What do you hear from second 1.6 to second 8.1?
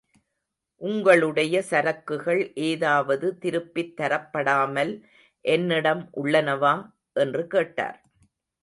சரக்குகள் ஏதாவது திருப்பித் தரப்படாமல் என்னிடம் உள்ளனவா? என்று கேட்டார்.